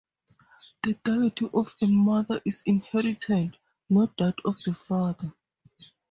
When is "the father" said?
4.65-5.31